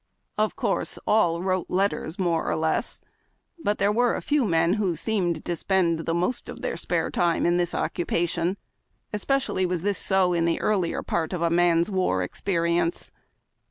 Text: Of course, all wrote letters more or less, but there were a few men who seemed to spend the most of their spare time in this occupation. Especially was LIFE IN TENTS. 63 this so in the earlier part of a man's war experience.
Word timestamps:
Of 0.35 0.55
course, 0.55 0.97
all 1.05 1.43
wrote 1.43 1.69
letters 1.69 2.17
more 2.17 2.49
or 2.49 2.55
less, 2.55 3.01
but 3.59 3.77
there 3.77 3.91
were 3.91 4.15
a 4.15 4.21
few 4.23 4.45
men 4.45 4.73
who 4.73 4.95
seemed 4.95 5.45
to 5.45 5.55
spend 5.55 5.99
the 6.07 6.13
most 6.15 6.49
of 6.49 6.63
their 6.63 6.75
spare 6.75 7.11
time 7.11 7.45
in 7.45 7.57
this 7.57 7.75
occupation. 7.75 8.57
Especially 9.13 9.63
was 9.63 9.81
LIFE 9.83 9.89
IN 9.89 9.89
TENTS. 9.89 9.99
63 9.99 10.15
this 10.15 10.17
so 10.19 10.33
in 10.33 10.45
the 10.45 10.59
earlier 10.59 11.03
part 11.03 11.33
of 11.33 11.43
a 11.43 11.51
man's 11.51 11.91
war 11.91 12.23
experience. 12.23 13.11